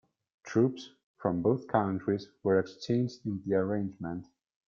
[0.41, 4.25] Troops from both countries were exchanged in the arrangement.